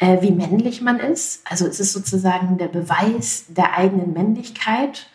äh, 0.00 0.20
wie 0.20 0.32
männlich 0.32 0.82
man 0.82 0.98
ist? 0.98 1.42
Also 1.48 1.66
ist 1.66 1.78
es 1.78 1.92
sozusagen 1.92 2.58
der 2.58 2.66
Beweis 2.66 3.44
der 3.48 3.78
eigenen 3.78 4.12
Männlichkeit 4.12 5.08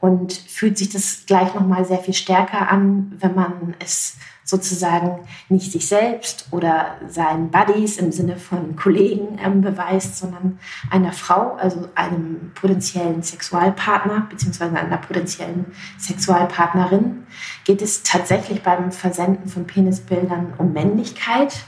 und 0.00 0.32
fühlt 0.32 0.78
sich 0.78 0.90
das 0.90 1.24
gleich 1.26 1.54
nochmal 1.54 1.84
sehr 1.84 1.98
viel 1.98 2.14
stärker 2.14 2.70
an, 2.70 3.12
wenn 3.18 3.34
man 3.34 3.74
es 3.78 4.16
sozusagen 4.46 5.26
nicht 5.48 5.72
sich 5.72 5.88
selbst 5.88 6.46
oder 6.52 6.96
seinen 7.08 7.50
Buddies 7.50 7.98
im 7.98 8.12
Sinne 8.12 8.36
von 8.36 8.76
Kollegen 8.76 9.40
ähm, 9.44 9.60
beweist, 9.60 10.18
sondern 10.18 10.60
einer 10.88 11.12
Frau, 11.12 11.56
also 11.56 11.88
einem 11.96 12.52
potenziellen 12.54 13.24
Sexualpartner 13.24 14.28
beziehungsweise 14.30 14.76
einer 14.78 14.98
potenziellen 14.98 15.66
Sexualpartnerin, 15.98 17.26
geht 17.64 17.82
es 17.82 18.04
tatsächlich 18.04 18.62
beim 18.62 18.92
Versenden 18.92 19.48
von 19.48 19.66
Penisbildern 19.66 20.54
um 20.58 20.72
Männlichkeit. 20.72 21.64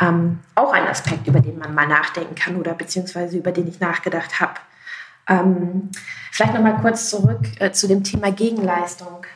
Ähm, 0.00 0.38
auch 0.54 0.72
ein 0.72 0.86
Aspekt, 0.86 1.26
über 1.26 1.40
den 1.40 1.58
man 1.58 1.74
mal 1.74 1.88
nachdenken 1.88 2.36
kann 2.36 2.54
oder 2.54 2.72
beziehungsweise 2.74 3.36
über 3.36 3.50
den 3.50 3.66
ich 3.66 3.80
nachgedacht 3.80 4.40
habe. 4.40 4.54
Ähm, 5.28 5.90
vielleicht 6.32 6.54
noch 6.54 6.62
mal 6.62 6.80
kurz 6.80 7.10
zurück 7.10 7.40
äh, 7.58 7.70
zu 7.72 7.86
dem 7.88 8.02
Thema 8.02 8.32
Gegenleistung. 8.32 9.26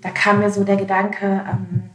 Da 0.00 0.10
kam 0.10 0.38
mir 0.38 0.50
so 0.50 0.64
der 0.64 0.76
Gedanke, 0.76 1.44
ähm, 1.48 1.90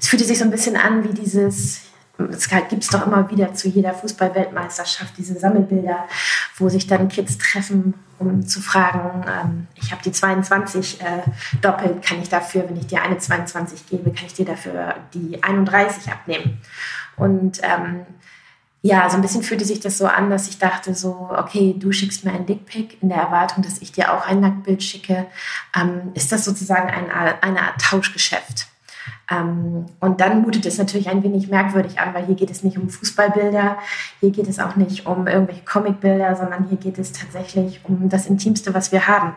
es 0.00 0.08
fühlte 0.08 0.24
sich 0.24 0.38
so 0.38 0.44
ein 0.44 0.50
bisschen 0.50 0.76
an 0.76 1.04
wie 1.04 1.12
dieses, 1.12 1.82
es 2.30 2.48
gibt 2.48 2.82
es 2.82 2.88
doch 2.88 3.06
immer 3.06 3.30
wieder 3.30 3.54
zu 3.54 3.68
jeder 3.68 3.92
Fußball-Weltmeisterschaft, 3.92 5.14
diese 5.18 5.38
Sammelbilder, 5.38 6.06
wo 6.56 6.68
sich 6.68 6.86
dann 6.86 7.08
Kids 7.08 7.38
treffen, 7.38 7.94
um 8.18 8.46
zu 8.46 8.60
fragen, 8.60 9.24
ähm, 9.28 9.66
ich 9.74 9.92
habe 9.92 10.02
die 10.02 10.12
22 10.12 11.00
äh, 11.00 11.04
doppelt, 11.60 12.02
kann 12.02 12.20
ich 12.22 12.28
dafür, 12.28 12.68
wenn 12.68 12.76
ich 12.76 12.86
dir 12.86 13.02
eine 13.02 13.18
22 13.18 13.86
gebe, 13.86 14.12
kann 14.12 14.26
ich 14.26 14.34
dir 14.34 14.46
dafür 14.46 14.94
die 15.12 15.42
31 15.42 16.10
abnehmen? 16.10 16.58
Und 17.16 17.60
ähm, 17.62 18.06
ja, 18.86 19.08
so 19.08 19.16
ein 19.16 19.22
bisschen 19.22 19.42
fühlte 19.42 19.64
sich 19.64 19.80
das 19.80 19.96
so 19.96 20.06
an, 20.06 20.28
dass 20.28 20.46
ich 20.46 20.58
dachte 20.58 20.94
so, 20.94 21.30
okay, 21.34 21.74
du 21.78 21.90
schickst 21.90 22.22
mir 22.22 22.32
ein 22.32 22.44
Dickpick 22.44 23.02
in 23.02 23.08
der 23.08 23.16
Erwartung, 23.16 23.64
dass 23.64 23.80
ich 23.80 23.92
dir 23.92 24.12
auch 24.12 24.26
ein 24.26 24.40
Nacktbild 24.40 24.82
schicke. 24.82 25.24
Ähm, 25.74 26.12
ist 26.12 26.30
das 26.32 26.44
sozusagen 26.44 26.90
ein, 26.90 27.10
eine 27.40 27.62
Art 27.62 27.80
Tauschgeschäft? 27.80 28.66
Ähm, 29.30 29.86
und 30.00 30.20
dann 30.20 30.42
mutet 30.42 30.66
es 30.66 30.76
natürlich 30.76 31.08
ein 31.08 31.22
wenig 31.22 31.48
merkwürdig 31.48 31.98
an, 31.98 32.12
weil 32.12 32.26
hier 32.26 32.34
geht 32.34 32.50
es 32.50 32.62
nicht 32.62 32.76
um 32.76 32.90
Fußballbilder, 32.90 33.78
hier 34.20 34.30
geht 34.30 34.48
es 34.48 34.58
auch 34.58 34.76
nicht 34.76 35.06
um 35.06 35.26
irgendwelche 35.26 35.64
Comicbilder, 35.64 36.36
sondern 36.36 36.68
hier 36.68 36.76
geht 36.76 36.98
es 36.98 37.12
tatsächlich 37.12 37.80
um 37.84 38.10
das 38.10 38.26
Intimste, 38.26 38.74
was 38.74 38.92
wir 38.92 39.08
haben. 39.08 39.34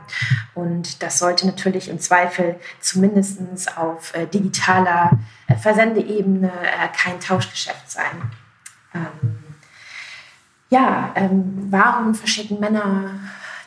Und 0.56 1.01
das 1.01 1.20
sollte 1.20 1.48
natürlich 1.48 1.88
im 1.88 2.00
Zweifel 2.00 2.58
zumindest 2.82 3.39
auf 3.77 4.13
äh, 4.13 4.27
digitaler 4.27 5.12
äh, 5.48 5.56
Versendeebene 5.56 6.51
äh, 6.51 6.89
kein 6.94 7.22
Tauschgeschäft 7.22 7.89
sein. 7.89 8.30
Ähm, 8.98 9.38
ja, 10.70 11.12
ähm, 11.16 11.68
warum 11.70 12.13
verschicken 12.13 12.60
Männer 12.60 13.20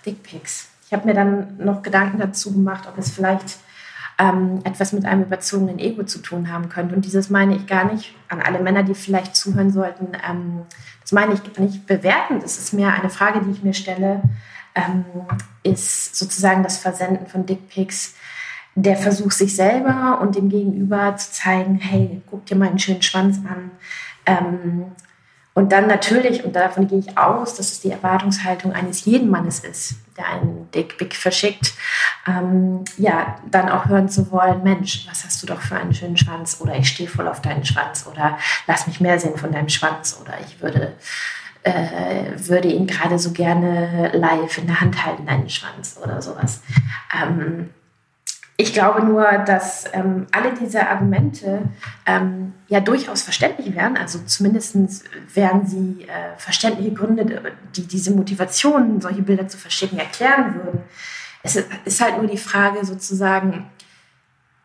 Dickpics? 0.04 0.68
Ich 0.86 0.92
habe 0.92 1.06
mir 1.06 1.14
dann 1.14 1.56
noch 1.58 1.82
Gedanken 1.82 2.18
dazu 2.18 2.52
gemacht, 2.52 2.88
ob 2.88 2.98
es 2.98 3.10
vielleicht 3.10 3.58
ähm, 4.18 4.60
etwas 4.64 4.92
mit 4.92 5.06
einem 5.06 5.22
überzogenen 5.22 5.78
Ego 5.78 6.02
zu 6.02 6.18
tun 6.18 6.52
haben 6.52 6.68
könnte. 6.68 6.94
Und 6.94 7.04
dieses 7.04 7.30
meine 7.30 7.56
ich 7.56 7.66
gar 7.66 7.90
nicht 7.90 8.14
an 8.28 8.40
alle 8.40 8.60
Männer, 8.60 8.82
die 8.82 8.94
vielleicht 8.94 9.34
zuhören 9.34 9.70
sollten. 9.70 10.08
Ähm, 10.28 10.62
das 11.00 11.12
meine 11.12 11.32
ich 11.32 11.58
nicht 11.58 11.86
bewertend. 11.86 12.42
Es 12.44 12.58
ist 12.58 12.74
mehr 12.74 12.92
eine 12.92 13.08
Frage, 13.08 13.40
die 13.40 13.50
ich 13.50 13.62
mir 13.62 13.72
stelle, 13.72 14.20
ähm, 14.74 15.04
ist 15.62 16.16
sozusagen 16.16 16.62
das 16.62 16.76
Versenden 16.76 17.26
von 17.26 17.46
Dickpics 17.46 18.14
der 18.74 18.96
Versuch, 18.96 19.32
sich 19.32 19.56
selber 19.56 20.20
und 20.20 20.36
dem 20.36 20.48
Gegenüber 20.48 21.16
zu 21.16 21.32
zeigen, 21.32 21.76
hey, 21.76 22.22
guck 22.30 22.46
dir 22.46 22.56
meinen 22.56 22.78
schönen 22.78 23.02
Schwanz 23.02 23.38
an. 23.38 23.70
Und 25.60 25.72
dann 25.72 25.88
natürlich, 25.88 26.42
und 26.42 26.56
davon 26.56 26.88
gehe 26.88 27.00
ich 27.00 27.18
aus, 27.18 27.54
dass 27.54 27.70
es 27.70 27.80
die 27.82 27.90
Erwartungshaltung 27.90 28.72
eines 28.72 29.04
jeden 29.04 29.28
Mannes 29.28 29.58
ist, 29.60 29.96
der 30.16 30.26
einen 30.26 30.70
Dickpick 30.70 31.14
verschickt, 31.14 31.74
ähm, 32.26 32.82
ja, 32.96 33.36
dann 33.50 33.68
auch 33.68 33.84
hören 33.84 34.08
zu 34.08 34.32
wollen, 34.32 34.62
Mensch, 34.62 35.06
was 35.06 35.22
hast 35.22 35.42
du 35.42 35.46
doch 35.46 35.60
für 35.60 35.76
einen 35.76 35.92
schönen 35.92 36.16
Schwanz? 36.16 36.62
Oder 36.62 36.76
ich 36.76 36.88
stehe 36.88 37.10
voll 37.10 37.28
auf 37.28 37.42
deinen 37.42 37.66
Schwanz. 37.66 38.06
Oder 38.10 38.38
lass 38.66 38.86
mich 38.86 39.02
mehr 39.02 39.20
sehen 39.20 39.36
von 39.36 39.52
deinem 39.52 39.68
Schwanz. 39.68 40.18
Oder 40.22 40.32
ich 40.46 40.62
würde, 40.62 40.94
äh, 41.62 42.32
würde 42.36 42.68
ihn 42.68 42.86
gerade 42.86 43.18
so 43.18 43.32
gerne 43.32 44.12
live 44.14 44.56
in 44.56 44.66
der 44.66 44.80
Hand 44.80 45.04
halten, 45.04 45.26
deinen 45.26 45.50
Schwanz 45.50 46.00
oder 46.02 46.22
sowas. 46.22 46.62
Ähm, 47.22 47.68
ich 48.60 48.74
glaube 48.74 49.02
nur, 49.02 49.24
dass 49.46 49.86
ähm, 49.94 50.26
alle 50.32 50.52
diese 50.52 50.86
Argumente 50.86 51.62
ähm, 52.04 52.52
ja 52.68 52.80
durchaus 52.80 53.22
verständlich 53.22 53.74
wären. 53.74 53.96
Also 53.96 54.18
zumindest 54.26 54.76
wären 55.34 55.66
sie 55.66 56.02
äh, 56.02 56.36
verständliche 56.36 56.92
Gründe, 56.92 57.54
die 57.74 57.86
diese 57.86 58.12
Motivation, 58.12 59.00
solche 59.00 59.22
Bilder 59.22 59.48
zu 59.48 59.56
verschicken, 59.56 59.98
erklären 59.98 60.54
würden. 60.54 60.80
Es 61.42 61.56
ist 61.56 62.02
halt 62.02 62.18
nur 62.18 62.26
die 62.26 62.36
Frage 62.36 62.84
sozusagen, 62.84 63.70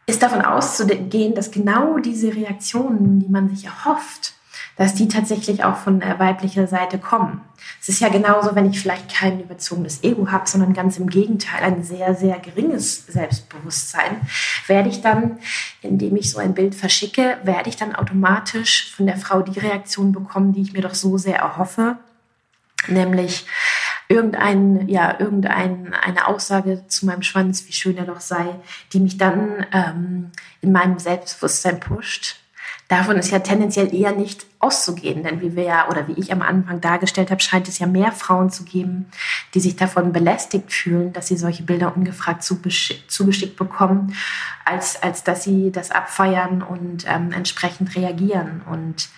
ist 0.07 0.21
davon 0.21 0.41
auszugehen, 0.41 1.33
dass 1.33 1.51
genau 1.51 1.97
diese 1.99 2.35
Reaktionen, 2.35 3.21
die 3.21 3.29
man 3.29 3.49
sich 3.49 3.63
erhofft, 3.63 4.33
dass 4.75 4.93
die 4.93 5.07
tatsächlich 5.07 5.63
auch 5.63 5.77
von 5.77 6.01
äh, 6.01 6.19
weiblicher 6.19 6.67
Seite 6.67 6.97
kommen. 6.97 7.41
Es 7.81 7.89
ist 7.89 8.01
ja 8.01 8.09
genauso, 8.09 8.55
wenn 8.55 8.69
ich 8.69 8.79
vielleicht 8.79 9.13
kein 9.13 9.39
überzogenes 9.39 10.03
Ego 10.03 10.31
habe, 10.31 10.47
sondern 10.47 10.73
ganz 10.73 10.97
im 10.97 11.09
Gegenteil 11.09 11.63
ein 11.63 11.83
sehr, 11.83 12.13
sehr 12.15 12.37
geringes 12.39 13.05
Selbstbewusstsein, 13.07 14.21
werde 14.67 14.89
ich 14.89 15.01
dann, 15.01 15.39
indem 15.81 16.15
ich 16.17 16.31
so 16.31 16.39
ein 16.39 16.53
Bild 16.53 16.75
verschicke, 16.75 17.37
werde 17.43 17.69
ich 17.69 17.77
dann 17.77 17.95
automatisch 17.95 18.93
von 18.93 19.05
der 19.05 19.17
Frau 19.17 19.41
die 19.41 19.59
Reaktion 19.59 20.11
bekommen, 20.11 20.53
die 20.53 20.61
ich 20.61 20.73
mir 20.73 20.81
doch 20.81 20.95
so 20.95 21.17
sehr 21.17 21.37
erhoffe, 21.37 21.97
nämlich 22.87 23.45
irgendein, 24.07 24.87
ja, 24.87 25.19
irgendein, 25.19 25.93
eine 25.93 26.27
Aussage 26.27 26.83
zu 26.87 27.05
meinem 27.05 27.23
Schwanz, 27.23 27.65
wie 27.67 27.73
schön 27.73 27.97
er 27.97 28.05
doch 28.05 28.19
sei, 28.19 28.45
die 28.93 28.99
mich 28.99 29.17
dann 29.17 29.65
ähm, 29.71 30.31
in 30.61 30.71
meinem 30.71 30.99
Selbstbewusstsein 30.99 31.79
pusht 31.79 32.44
Davon 32.87 33.17
ist 33.17 33.31
ja 33.31 33.39
tendenziell 33.39 33.93
eher 33.95 34.11
nicht 34.11 34.45
auszugehen, 34.59 35.23
denn 35.23 35.41
wie 35.41 35.55
wir 35.55 35.63
ja 35.63 35.89
oder 35.89 36.07
wie 36.07 36.19
ich 36.19 36.31
am 36.31 36.43
Anfang 36.43 36.81
dargestellt 36.81 37.31
habe, 37.31 37.41
scheint 37.41 37.67
es 37.67 37.79
ja 37.79 37.87
mehr 37.87 38.11
Frauen 38.11 38.51
zu 38.51 38.63
geben, 38.63 39.07
die 39.55 39.59
sich 39.59 39.75
davon 39.75 40.13
belästigt 40.13 40.71
fühlen, 40.71 41.11
dass 41.11 41.27
sie 41.27 41.37
solche 41.37 41.63
Bilder 41.63 41.95
ungefragt 41.95 42.43
zugeschickt 42.43 43.55
bekommen, 43.55 44.15
als, 44.65 45.01
als 45.01 45.23
dass 45.23 45.43
sie 45.43 45.71
das 45.71 45.89
abfeiern 45.89 46.61
und 46.61 47.05
ähm, 47.07 47.31
entsprechend 47.31 47.95
reagieren. 47.95 48.61
Und 48.69 49.09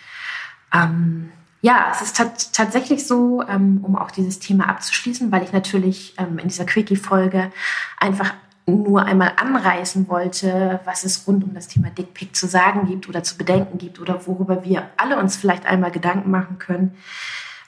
ähm, 0.74 1.32
ja, 1.62 1.92
es 1.92 2.02
ist 2.02 2.16
tatsächlich 2.54 3.06
so, 3.06 3.44
ähm, 3.50 3.80
um 3.84 3.98
auch 3.98 4.12
dieses 4.12 4.40
Thema 4.40 4.70
abzuschließen, 4.70 5.30
weil 5.32 5.44
ich 5.44 5.52
natürlich 5.52 6.14
ähm, 6.18 6.40
in 6.40 6.48
dieser 6.48 6.66
Quickie-Folge 6.66 7.52
einfach 8.00 8.34
nur 8.68 9.06
einmal 9.06 9.32
anreißen 9.38 10.10
wollte, 10.10 10.82
was 10.84 11.06
es 11.06 11.26
rund 11.26 11.44
um 11.44 11.54
das 11.54 11.70
Thema 11.70 11.90
Dickpick 11.90 12.36
zu 12.36 12.48
sagen 12.48 12.86
gibt 12.86 13.08
oder 13.08 13.24
zu 13.24 13.38
bedenken 13.38 13.78
gibt 13.78 14.00
oder 14.00 14.28
worüber 14.28 14.64
wir 14.66 14.90
alle 14.98 15.18
uns 15.18 15.38
vielleicht 15.38 15.66
einmal 15.66 15.92
Gedanken 15.92 16.30
machen 16.30 16.60
können. 16.60 16.98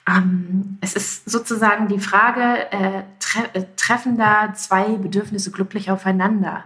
Ähm, 0.08 0.78
es 0.82 0.94
ist 0.94 1.30
sozusagen 1.30 1.88
die 1.88 2.00
Frage, 2.00 2.72
äh, 2.72 3.04
tre 3.20 3.44
äh, 3.54 3.66
treffen 3.78 4.18
da 4.18 4.54
zwei 4.54 4.98
Bedürfnisse 4.98 5.52
glücklich 5.52 5.90
aufeinander? 5.90 6.66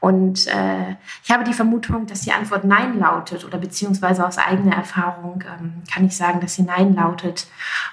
Und 0.00 0.46
äh, 0.46 0.96
ich 1.22 1.30
habe 1.30 1.44
die 1.44 1.52
Vermutung, 1.52 2.06
dass 2.06 2.22
die 2.22 2.32
Antwort 2.32 2.64
Nein 2.64 2.98
lautet 2.98 3.44
oder 3.44 3.58
beziehungsweise 3.58 4.26
aus 4.26 4.38
eigener 4.38 4.74
Erfahrung 4.74 5.44
ähm, 5.46 5.82
kann 5.92 6.06
ich 6.06 6.16
sagen, 6.16 6.40
dass 6.40 6.54
sie 6.54 6.62
Nein 6.62 6.94
lautet. 6.94 7.48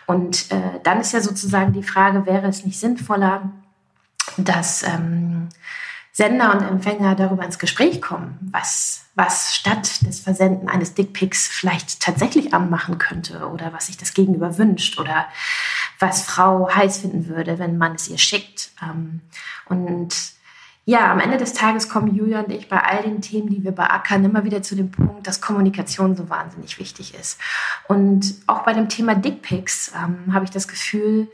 Und 0.06 0.51
äh, 0.51 0.79
dann 0.84 1.01
ist 1.01 1.12
ja 1.12 1.20
sozusagen 1.20 1.74
die 1.74 1.84
Frage, 1.84 2.25
wäre 2.25 2.48
es 2.48 2.65
nicht 2.65 2.79
sinnvoller, 2.79 3.51
dass 4.38 4.84
ähm, 4.84 5.50
Sender 6.18 6.52
und 6.52 6.64
Empfänger 6.64 7.14
darüber 7.14 7.46
ins 7.46 7.60
Gespräch 7.60 8.02
kommen, 8.02 8.40
was, 8.52 9.06
was 9.14 9.56
statt 9.56 10.04
des 10.04 10.20
Versenden 10.20 10.68
eines 10.68 10.96
Dickpics 10.96 11.48
vielleicht 11.48 12.00
tatsächlich 12.00 12.56
anmachen 12.56 12.98
könnte 12.98 13.48
oder 13.50 13.72
was 13.72 13.86
sich 13.86 13.98
das 13.98 14.16
Gegenüber 14.16 14.58
wünscht 14.58 15.00
oder 15.00 15.28
was 16.00 16.24
Frau 16.24 16.74
heiß 16.74 16.98
finden 16.98 17.28
würde, 17.28 17.60
wenn 17.60 17.78
man 17.78 17.94
es 17.94 18.08
ihr 18.08 18.18
schickt. 18.18 18.72
Ähm, 18.82 19.22
und 19.66 20.16
ja, 20.86 21.12
am 21.12 21.20
Ende 21.20 21.38
des 21.38 21.54
Tages 21.54 21.88
kommen 21.88 22.16
Julia 22.16 22.40
und 22.40 22.52
ich 22.52 22.68
bei 22.68 22.84
all 22.84 23.04
den 23.04 23.22
Themen, 23.22 23.50
die 23.50 23.64
wir 23.64 23.72
beackern, 23.72 24.26
immer 24.26 24.44
wieder 24.44 24.64
zu 24.64 24.76
dem 24.76 24.90
Punkt, 24.90 25.28
dass 25.28 25.40
Kommunikation 25.40 26.16
so 26.16 26.30
wahnsinnig 26.30 26.80
wichtig 26.80 27.14
ist. 27.14 27.40
Und 27.88 28.34
auch 28.48 28.64
bei 28.64 28.74
dem 28.74 28.90
Thema 28.90 29.14
Dickpics 29.14 29.92
ähm, 29.96 30.34
habe 30.34 30.46
ich 30.46 30.52
das 30.52 30.68
Gefühl, 30.68 31.28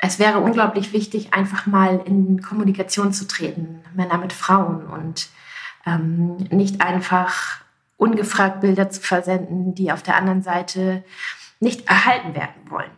es 0.00 0.18
wäre 0.18 0.38
unglaublich 0.40 0.92
wichtig, 0.92 1.34
einfach 1.34 1.66
mal 1.66 2.00
in 2.04 2.40
Kommunikation 2.42 3.12
zu 3.12 3.26
treten, 3.26 3.82
Männer 3.94 4.18
mit 4.18 4.32
Frauen 4.32 4.86
und 4.86 5.28
ähm, 5.86 6.36
nicht 6.50 6.80
einfach 6.80 7.60
ungefragt 7.96 8.60
Bilder 8.60 8.90
zu 8.90 9.00
versenden, 9.00 9.74
die 9.74 9.90
auf 9.90 10.02
der 10.02 10.16
anderen 10.16 10.42
Seite 10.42 11.04
nicht 11.60 11.88
erhalten 11.88 12.34
werden 12.34 12.70
wollen. 12.70 12.90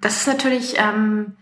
Das 0.00 0.18
ist 0.18 0.28
natürlich 0.28 0.76
ähm, 0.78 1.36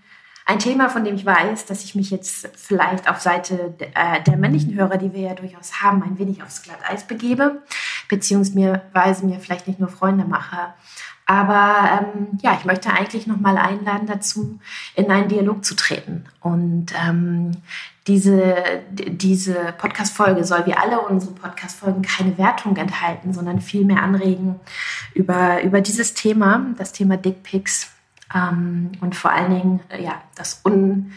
ein 0.46 0.58
Thema, 0.58 0.88
von 0.88 1.04
dem 1.04 1.14
ich 1.14 1.26
weiß, 1.26 1.66
dass 1.66 1.84
ich 1.84 1.94
mich 1.94 2.10
jetzt 2.10 2.48
vielleicht 2.56 3.08
auf 3.10 3.20
Seite 3.20 3.74
äh, 3.94 4.22
der 4.22 4.38
männlichen 4.38 4.74
Hörer, 4.74 4.96
die 4.96 5.12
wir 5.12 5.20
ja 5.20 5.34
durchaus 5.34 5.82
haben, 5.82 6.02
ein 6.02 6.18
wenig 6.18 6.42
aufs 6.42 6.62
Glatteis 6.62 7.06
begebe, 7.06 7.62
beziehungsweise 8.08 9.26
mir 9.26 9.40
vielleicht 9.40 9.68
nicht 9.68 9.78
nur 9.78 9.90
Freunde 9.90 10.24
mache. 10.24 10.72
Aber 11.30 11.90
ähm, 11.92 12.38
ja, 12.40 12.56
ich 12.58 12.64
möchte 12.64 12.90
eigentlich 12.90 13.26
noch 13.26 13.38
mal 13.38 13.58
einladen 13.58 14.06
dazu, 14.06 14.58
in 14.94 15.10
einen 15.10 15.28
Dialog 15.28 15.62
zu 15.62 15.76
treten. 15.76 16.24
Und 16.40 16.86
ähm, 17.06 17.52
diese, 18.06 18.56
diese 18.90 19.74
Podcast-Folge 19.76 20.42
soll 20.44 20.64
wie 20.64 20.72
alle 20.72 21.02
unsere 21.02 21.34
Podcast-Folgen 21.34 22.00
keine 22.00 22.38
Wertung 22.38 22.74
enthalten, 22.78 23.34
sondern 23.34 23.60
vielmehr 23.60 24.02
anregen 24.02 24.58
über, 25.12 25.62
über 25.62 25.82
dieses 25.82 26.14
Thema, 26.14 26.64
das 26.78 26.92
Thema 26.92 27.18
Dickpics 27.18 27.92
ähm, 28.34 28.92
und 29.02 29.14
vor 29.14 29.30
allen 29.30 29.50
Dingen 29.50 29.80
äh, 29.90 30.02
ja, 30.02 30.22
das 30.34 30.62
un, 30.64 31.12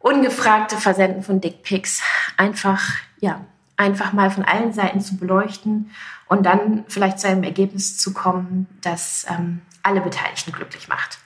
ungefragte 0.00 0.76
Versenden 0.76 1.22
von 1.22 1.40
Dickpics 1.40 2.02
einfach, 2.36 2.82
ja, 3.20 3.40
einfach 3.78 4.12
mal 4.12 4.30
von 4.30 4.44
allen 4.44 4.74
Seiten 4.74 5.00
zu 5.00 5.16
beleuchten 5.16 5.90
und 6.34 6.44
dann 6.44 6.84
vielleicht 6.88 7.20
zu 7.20 7.28
einem 7.28 7.44
Ergebnis 7.44 7.96
zu 7.96 8.12
kommen, 8.12 8.66
das 8.80 9.24
ähm, 9.30 9.62
alle 9.82 10.00
Beteiligten 10.00 10.52
glücklich 10.52 10.88
macht. 10.88 11.18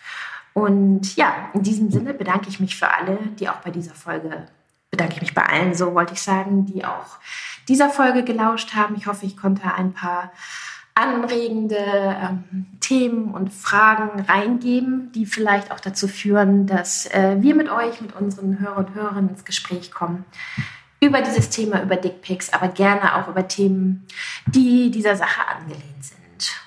Und 0.52 1.16
ja, 1.16 1.48
in 1.54 1.62
diesem 1.62 1.90
Sinne 1.90 2.12
bedanke 2.12 2.48
ich 2.48 2.60
mich 2.60 2.76
für 2.76 2.92
alle, 2.92 3.18
die 3.38 3.48
auch 3.48 3.60
bei 3.60 3.70
dieser 3.70 3.94
Folge, 3.94 4.46
bedanke 4.90 5.14
ich 5.14 5.20
mich 5.22 5.34
bei 5.34 5.46
allen, 5.46 5.74
so 5.74 5.94
wollte 5.94 6.12
ich 6.12 6.20
sagen, 6.20 6.66
die 6.66 6.84
auch 6.84 7.18
dieser 7.68 7.88
Folge 7.88 8.22
gelauscht 8.22 8.74
haben. 8.74 8.96
Ich 8.96 9.06
hoffe, 9.06 9.24
ich 9.24 9.36
konnte 9.36 9.72
ein 9.72 9.94
paar 9.94 10.30
anregende 10.94 11.78
ähm, 11.78 12.66
Themen 12.80 13.32
und 13.32 13.50
Fragen 13.50 14.20
reingeben, 14.20 15.12
die 15.12 15.24
vielleicht 15.24 15.70
auch 15.70 15.80
dazu 15.80 16.08
führen, 16.08 16.66
dass 16.66 17.06
äh, 17.06 17.36
wir 17.38 17.54
mit 17.54 17.70
euch, 17.70 18.00
mit 18.02 18.14
unseren 18.14 18.58
Hörern 18.58 18.86
und 18.86 18.94
Hörerinnen 18.94 19.30
ins 19.30 19.44
Gespräch 19.44 19.90
kommen 19.90 20.24
über 21.00 21.20
dieses 21.22 21.50
Thema, 21.50 21.82
über 21.82 21.96
Dickpics, 21.96 22.52
aber 22.52 22.68
gerne 22.68 23.16
auch 23.16 23.28
über 23.28 23.46
Themen, 23.46 24.06
die 24.46 24.90
dieser 24.90 25.16
Sache 25.16 25.46
angelehnt 25.46 26.04
sind. 26.04 26.18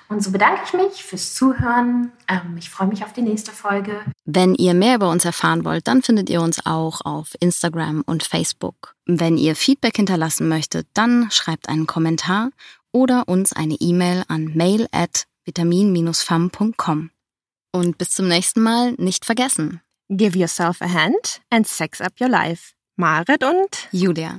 Und 0.08 0.22
so 0.22 0.30
bedanke 0.30 0.60
ich 0.66 0.72
mich 0.74 1.04
fürs 1.04 1.34
Zuhören. 1.34 2.12
Ähm, 2.28 2.56
ich 2.58 2.68
freue 2.68 2.88
mich 2.88 3.02
auf 3.02 3.14
die 3.14 3.22
nächste 3.22 3.50
Folge. 3.50 4.00
Wenn 4.26 4.54
ihr 4.54 4.74
mehr 4.74 4.96
über 4.96 5.10
uns 5.10 5.24
erfahren 5.24 5.64
wollt, 5.64 5.88
dann 5.88 6.02
findet 6.02 6.28
ihr 6.28 6.42
uns 6.42 6.66
auch 6.66 7.00
auf 7.02 7.30
Instagram 7.40 8.02
und 8.04 8.22
Facebook. 8.22 8.94
Wenn 9.06 9.38
ihr 9.38 9.56
Feedback 9.56 9.96
hinterlassen 9.96 10.48
möchtet, 10.48 10.86
dann 10.92 11.30
schreibt 11.30 11.68
einen 11.68 11.86
Kommentar 11.86 12.50
oder 12.92 13.26
uns 13.26 13.54
eine 13.54 13.74
E-Mail 13.74 14.24
an 14.28 14.52
mail 14.54 14.86
at 14.92 15.24
vitamin-fam.com. 15.46 17.10
Und 17.72 17.96
bis 17.96 18.10
zum 18.10 18.28
nächsten 18.28 18.60
Mal 18.60 18.92
nicht 18.98 19.24
vergessen. 19.24 19.80
Give 20.10 20.38
yourself 20.38 20.82
a 20.82 20.92
hand 20.92 21.40
and 21.48 21.66
sex 21.66 22.02
up 22.02 22.12
your 22.20 22.28
life. 22.28 22.74
Marit 22.96 23.42
und 23.42 23.88
Julia. 23.90 24.30